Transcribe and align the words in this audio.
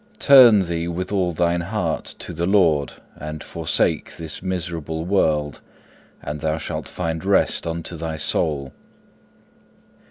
Turn 0.17 0.63
thee 0.65 0.87
with 0.87 1.11
all 1.11 1.31
thine 1.31 1.61
heart 1.61 2.05
to 2.17 2.33
the 2.33 2.47
Lord 2.47 2.93
and 3.15 3.43
forsake 3.43 4.17
this 4.17 4.41
miserable 4.41 5.05
world, 5.05 5.61
and 6.23 6.39
thou 6.39 6.57
shalt 6.57 6.87
find 6.87 7.23
rest 7.23 7.67
unto 7.67 7.95
thy 7.95 8.17
soul. 8.17 8.73